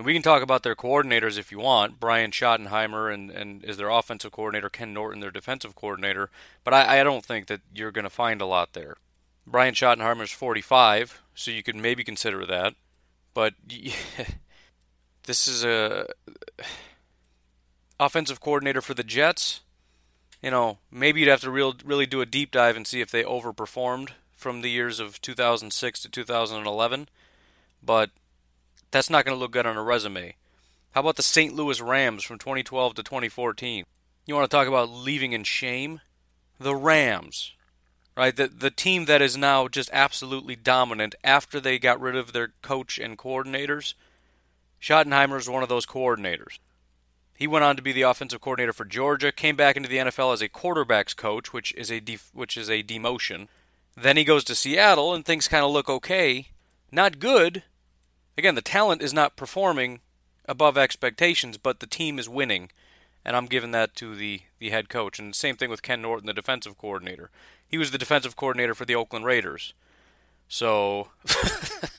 [0.00, 2.00] And we can talk about their coordinators if you want.
[2.00, 6.30] Brian Schottenheimer and, and is their offensive coordinator, Ken Norton, their defensive coordinator.
[6.64, 8.96] But I, I don't think that you're going to find a lot there.
[9.46, 12.76] Brian Schottenheimer is 45, so you could maybe consider that.
[13.34, 13.52] But
[15.24, 16.06] this is a
[18.00, 19.60] offensive coordinator for the Jets.
[20.42, 23.10] You know, maybe you'd have to real, really do a deep dive and see if
[23.10, 27.10] they overperformed from the years of 2006 to 2011.
[27.82, 28.10] But
[28.90, 30.36] that's not going to look good on a resume.
[30.92, 31.54] How about the St.
[31.54, 33.84] Louis Rams from 2012 to 2014?
[34.26, 36.00] You want to talk about leaving in shame?
[36.58, 37.52] The Rams
[38.20, 38.36] right?
[38.36, 42.52] The the team that is now just absolutely dominant after they got rid of their
[42.60, 43.94] coach and coordinators.
[44.80, 46.58] Schottenheimer is one of those coordinators.
[47.34, 50.34] He went on to be the offensive coordinator for Georgia, came back into the NFL
[50.34, 53.48] as a quarterbacks coach, which is a def- which is a demotion.
[53.96, 56.48] Then he goes to Seattle and things kind of look okay,
[56.92, 57.62] not good.
[58.40, 60.00] Again, the talent is not performing
[60.46, 62.70] above expectations, but the team is winning,
[63.22, 65.18] and I'm giving that to the the head coach.
[65.18, 67.28] And same thing with Ken Norton, the defensive coordinator.
[67.68, 69.74] He was the defensive coordinator for the Oakland Raiders.
[70.48, 71.08] So,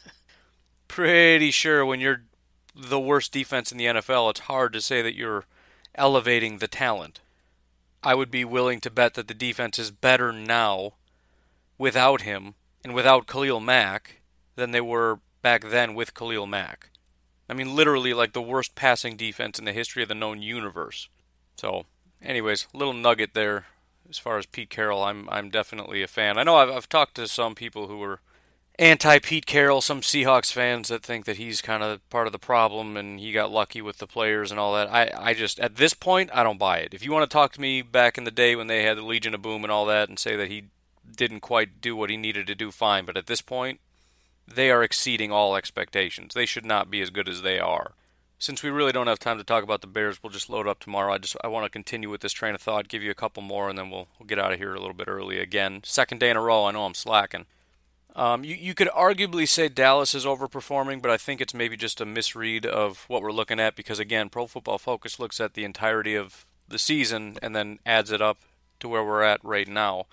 [0.88, 2.24] pretty sure when you're
[2.76, 5.46] the worst defense in the NFL, it's hard to say that you're
[5.94, 7.20] elevating the talent.
[8.02, 10.94] I would be willing to bet that the defense is better now
[11.78, 14.22] without him and without Khalil Mack
[14.56, 16.90] than they were back then with Khalil Mack.
[17.50, 21.10] I mean, literally like the worst passing defense in the history of the known universe.
[21.58, 21.86] So,
[22.22, 23.66] anyways, little nugget there
[24.12, 26.38] as far as Pete Carroll, I'm I'm definitely a fan.
[26.38, 28.20] I know I've I've talked to some people who were
[28.78, 32.40] anti Pete Carroll, some Seahawks fans that think that he's kind of part of the
[32.40, 34.92] problem and he got lucky with the players and all that.
[34.92, 36.94] I I just at this point I don't buy it.
[36.94, 39.04] If you want to talk to me back in the day when they had the
[39.04, 40.66] Legion of Boom and all that and say that he
[41.16, 43.06] didn't quite do what he needed to do, fine.
[43.06, 43.80] But at this point,
[44.48, 46.34] they are exceeding all expectations.
[46.34, 47.94] They should not be as good as they are
[48.42, 50.80] since we really don't have time to talk about the Bears, we'll just load up
[50.80, 51.14] tomorrow.
[51.14, 53.44] I just I want to continue with this train of thought, give you a couple
[53.44, 55.82] more, and then we'll we'll get out of here a little bit early again.
[55.86, 56.66] Second day in a row.
[56.66, 57.46] I know I'm slacking.
[58.16, 62.02] Um, you you could arguably say Dallas is overperforming, but I think it's maybe just
[62.02, 65.64] a misread of what we're looking at because again, Pro Football Focus looks at the
[65.64, 68.40] entirety of the season and then adds it up
[68.80, 70.08] to where we're at right now,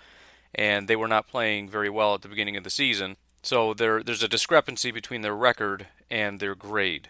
[0.55, 3.17] and they were not playing very well at the beginning of the season.
[3.49, 7.09] So there there's a discrepancy between their record and their grade.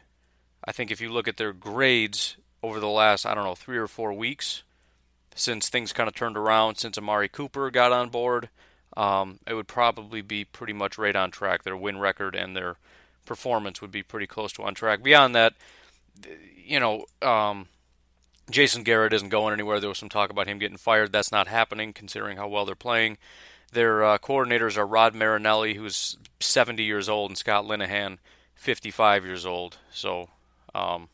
[0.65, 3.77] I think if you look at their grades over the last, I don't know, three
[3.77, 4.63] or four weeks,
[5.35, 8.51] since things kind of turned around, since Amari Cooper got on board,
[8.97, 11.65] um, it would probably be pretty much right on track.
[11.65, 12.77] Their win record and their
[13.27, 15.03] performance would be pretty close to on track.
[15.03, 15.55] Beyond that,
[16.55, 17.67] you know, um,
[18.49, 19.81] Jason Garrett isn't going anywhere.
[19.81, 21.11] There was some talk about him getting fired.
[21.11, 23.19] That's not happening, considering how well they're playing.
[23.73, 28.19] Their uh, coordinators are Rod Marinelli, who's 70 years old, and Scott Linehan,
[28.55, 29.79] 55 years old.
[29.93, 30.31] So
[30.75, 31.09] um,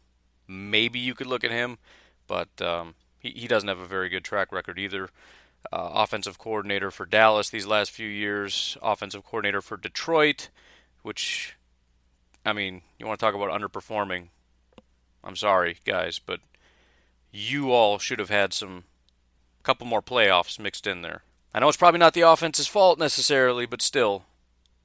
[0.47, 1.79] maybe you could look at him,
[2.27, 5.09] but um, he, he doesn't have a very good track record either.
[5.73, 10.51] Uh, offensive coordinator for Dallas these last few years, offensive coordinator for Detroit,
[11.03, 11.57] which,
[12.45, 14.29] I mean, you want to talk about underperforming.
[15.25, 16.41] I'm sorry, guys, but
[17.33, 18.85] you all should have had some
[19.63, 21.23] couple more playoffs mixed in there.
[21.55, 24.25] I know it's probably not the offense's fault necessarily, but still,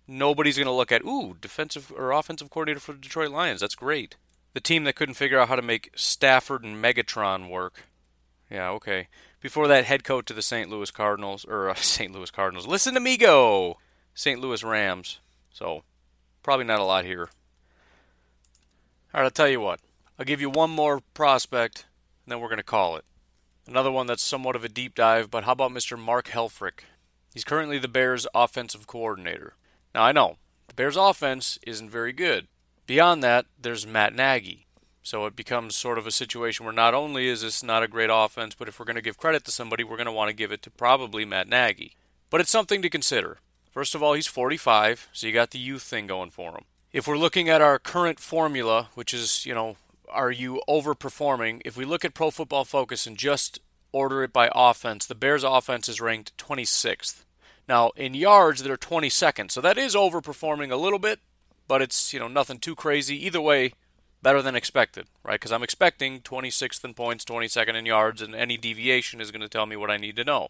[0.07, 3.61] nobody's going to look at, ooh, defensive or offensive coordinator for the Detroit Lions.
[3.61, 4.15] That's great.
[4.53, 7.85] The team that couldn't figure out how to make Stafford and Megatron work.
[8.51, 9.07] Yeah, okay.
[9.41, 10.69] Before that, head coach to the St.
[10.69, 12.11] Louis Cardinals, or uh, St.
[12.11, 12.67] Louis Cardinals.
[12.67, 13.77] Listen to me go!
[14.13, 14.39] St.
[14.39, 15.19] Louis Rams.
[15.51, 15.83] So,
[16.43, 17.29] probably not a lot here.
[19.13, 19.79] All right, I'll tell you what.
[20.19, 21.85] I'll give you one more prospect,
[22.25, 23.05] and then we're going to call it.
[23.69, 25.97] Another one that's somewhat of a deep dive, but how about Mr.
[25.97, 26.79] Mark Helfrich?
[27.35, 29.53] He's currently the Bears' offensive coordinator.
[29.93, 32.47] Now, I know, the Bears' offense isn't very good.
[32.87, 34.65] Beyond that, there's Matt Nagy.
[35.03, 38.09] So it becomes sort of a situation where not only is this not a great
[38.11, 40.35] offense, but if we're going to give credit to somebody, we're going to want to
[40.35, 41.95] give it to probably Matt Nagy.
[42.31, 43.37] But it's something to consider.
[43.69, 46.65] First of all, he's 45, so you got the youth thing going for him.
[46.91, 49.77] If we're looking at our current formula, which is, you know,
[50.11, 51.61] are you overperforming?
[51.65, 53.59] If we look at Pro Football Focus and just
[53.91, 57.23] order it by offense, the Bears' offense is ranked 26th.
[57.67, 61.19] Now, in yards, they're 22nd, so that is overperforming a little bit,
[61.67, 63.23] but it's you know nothing too crazy.
[63.25, 63.73] Either way,
[64.21, 65.39] better than expected, right?
[65.39, 69.49] Because I'm expecting 26th in points, 22nd in yards, and any deviation is going to
[69.49, 70.49] tell me what I need to know.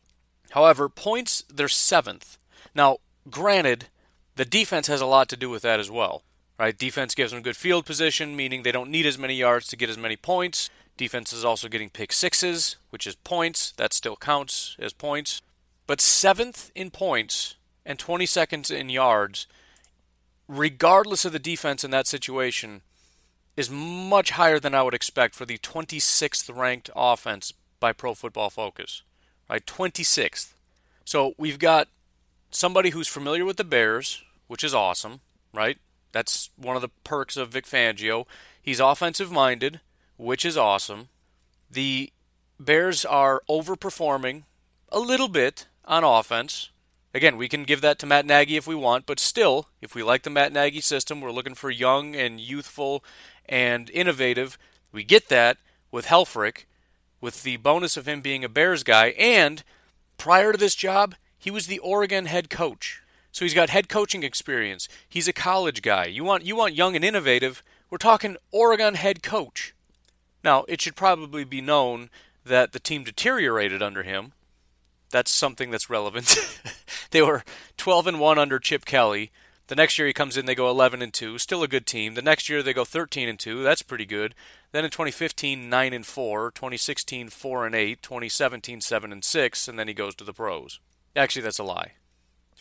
[0.52, 2.38] However, points they're seventh.
[2.74, 2.98] Now,
[3.30, 3.88] granted,
[4.36, 6.24] the defense has a lot to do with that as well.
[6.60, 6.78] Right?
[6.78, 9.90] Defense gives them good field position, meaning they don't need as many yards to get
[9.90, 10.70] as many points.
[10.98, 13.72] Defense is also getting pick sixes, which is points.
[13.78, 15.42] That still counts as points.
[15.88, 17.56] But seventh in points
[17.86, 19.48] and 22nd in yards,
[20.50, 22.82] regardless of the defense in that situation,
[23.56, 28.50] is much higher than I would expect for the 26th ranked offense by Pro Football
[28.50, 29.02] Focus.
[29.50, 29.66] Right?
[29.66, 30.54] 26th.
[31.06, 31.88] So we've got
[32.52, 35.22] somebody who's familiar with the Bears, which is awesome,
[35.54, 35.78] right?
[36.12, 38.26] That's one of the perks of Vic Fangio.
[38.62, 39.80] He's offensive minded,
[40.18, 41.10] which is awesome.
[41.70, 42.12] The
[42.60, 44.44] Bears are overperforming
[44.90, 46.72] a little bit on offense.
[47.14, 50.04] Again, we can give that to Matt Nagy if we want, but still, if we
[50.04, 53.04] like the Matt Nagy system, we're looking for young and youthful
[53.48, 54.58] and innovative.
[54.92, 55.58] We get that
[55.92, 56.66] with Helfrich,
[57.22, 59.64] with the bonus of him being a Bears guy, and
[60.18, 63.02] prior to this job, he was the Oregon head coach.
[63.32, 64.88] So he's got head coaching experience.
[65.08, 66.06] He's a college guy.
[66.06, 67.64] You want you want young and innovative.
[67.90, 69.74] We're talking Oregon head coach.
[70.44, 72.10] Now, it should probably be known
[72.46, 74.34] that the team deteriorated under him.
[75.12, 76.38] That's something that's relevant.
[77.12, 77.44] they were
[77.78, 79.32] 12 and 1 under Chip Kelly.
[79.68, 82.16] The next year he comes in, they go 11 and 2, still a good team.
[82.16, 84.34] The next year they go 13 and 2, that's pretty good.
[84.72, 89.78] Then in 2015, 9 and 4, 2016, 4 and 8, 2017, 7 and 6, and
[89.78, 90.80] then he goes to the pros.
[91.16, 91.92] Actually, that's a lie.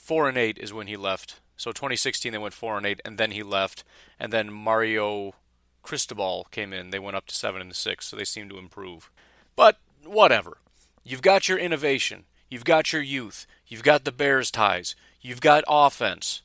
[0.08, 1.38] 4 and 8 is when he left.
[1.58, 3.84] So 2016 they went 4 and 8, and then he left,
[4.18, 5.34] and then Mario
[5.82, 6.88] Cristobal came in.
[6.88, 9.10] They went up to 7 and 6, so they seem to improve.
[9.54, 10.56] But whatever.
[11.04, 12.24] You've got your innovation.
[12.48, 13.46] You've got your youth.
[13.66, 14.96] You've got the Bears ties.
[15.20, 16.40] You've got offense.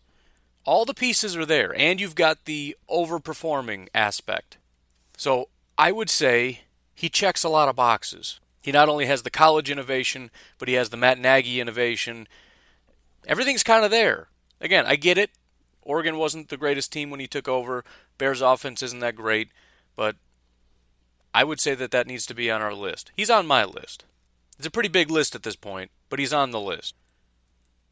[0.65, 4.57] All the pieces are there, and you've got the overperforming aspect.
[5.15, 5.47] So
[5.77, 8.41] I would say he checks a lot of boxes.
[8.61, 12.27] He not only has the college innovation, but he has the Matt Nagy innovation.
[13.27, 14.27] Everything's kind of there.
[14.59, 15.31] Again, I get it.
[15.81, 17.83] Oregon wasn't the greatest team when he took over.
[18.17, 19.49] Bears offense isn't that great,
[19.95, 20.15] but
[21.33, 23.11] I would say that that needs to be on our list.
[23.15, 24.05] He's on my list.
[24.57, 26.95] It's a pretty big list at this point, but he's on the list.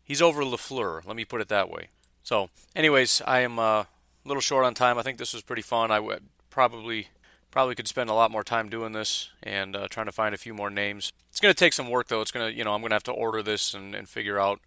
[0.04, 1.90] He's over LaFleur, let me put it that way.
[2.24, 3.88] So, anyways, I am uh, a
[4.26, 4.98] little short on time.
[4.98, 5.92] I think this was pretty fun.
[5.92, 7.08] I would probably
[7.50, 10.38] probably could spend a lot more time doing this and uh, trying to find a
[10.38, 11.12] few more names.
[11.30, 12.22] It's going to take some work though.
[12.22, 14.40] It's going to, you know, I'm going to have to order this and, and figure
[14.40, 14.62] out,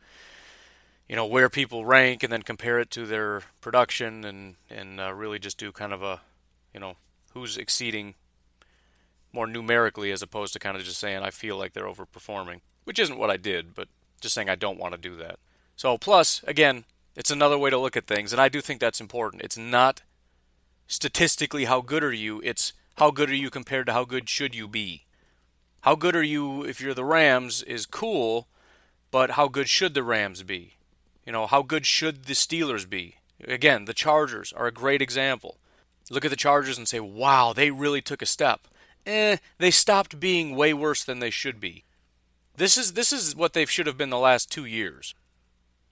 [1.09, 5.13] you know, where people rank and then compare it to their production and and uh,
[5.13, 6.21] really just do kind of a,
[6.73, 6.97] you know,
[7.33, 8.15] who's exceeding
[9.33, 12.99] more numerically as opposed to kind of just saying I feel like they're overperforming, which
[12.99, 13.89] isn't what I did, but
[14.21, 15.39] just saying I don't want to do that.
[15.77, 16.85] So plus again,
[17.17, 19.43] it's another way to look at things, and I do think that's important.
[19.43, 20.03] It's not
[20.87, 24.55] statistically how good are you, it's how good are you compared to how good should
[24.55, 25.05] you be.
[25.83, 28.49] How good are you if you're the Rams is cool,
[29.11, 30.75] but how good should the Rams be?
[31.25, 33.17] You know, how good should the Steelers be?
[33.43, 35.59] Again, the Chargers are a great example.
[36.11, 38.69] Look at the Chargers and say, wow, they really took a step.
[39.07, 41.85] Eh, they stopped being way worse than they should be.
[42.57, 45.15] This is this is what they should have been the last two years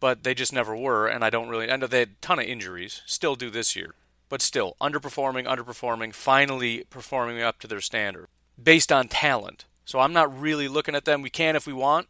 [0.02, 1.06] but they just never were.
[1.06, 1.70] And I don't really.
[1.70, 3.94] I know they had a ton of injuries, still do this year,
[4.28, 8.26] but still underperforming, underperforming, finally performing up to their standard
[8.60, 9.64] based on talent.
[9.84, 11.22] So I'm not really looking at them.
[11.22, 12.08] We can if we want.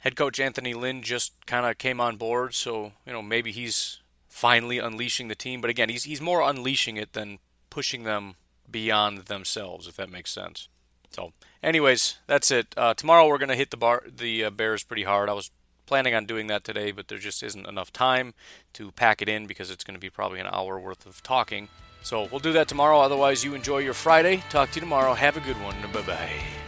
[0.00, 4.00] Head coach Anthony Lynn just kind of came on board, so you know maybe he's
[4.28, 5.60] finally unleashing the team.
[5.60, 7.38] But again, he's he's more unleashing it than
[7.70, 8.36] pushing them
[8.70, 10.68] beyond themselves, if that makes sense.
[11.10, 11.32] So,
[11.62, 12.74] anyways, that's it.
[12.76, 15.28] Uh, tomorrow we're gonna hit the bar the uh, Bears pretty hard.
[15.28, 15.50] I was
[15.86, 18.34] planning on doing that today, but there just isn't enough time
[18.74, 21.68] to pack it in because it's to be probably an hour worth of talking.
[22.02, 23.00] So we'll do that tomorrow.
[23.00, 24.44] Otherwise, you enjoy your Friday.
[24.50, 25.14] Talk to you tomorrow.
[25.14, 25.74] Have a good one.
[25.92, 26.67] Bye bye.